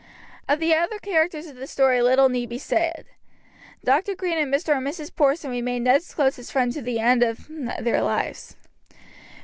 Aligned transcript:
Of 0.49 0.59
the 0.59 0.73
other 0.73 0.97
characters 0.97 1.45
of 1.45 1.57
this 1.57 1.69
story 1.69 2.01
little 2.01 2.27
need 2.27 2.49
be 2.49 2.57
said. 2.57 3.05
Dr. 3.85 4.15
Green 4.15 4.35
and 4.39 4.51
Mr. 4.51 4.75
and 4.75 4.87
Mrs. 4.87 5.15
Porson 5.15 5.51
remained 5.51 5.83
Ned's 5.83 6.15
closest 6.15 6.51
friends 6.51 6.73
to 6.73 6.81
the 6.81 6.97
end 6.99 7.21
of 7.21 7.45
their 7.77 8.01
lives. 8.01 8.55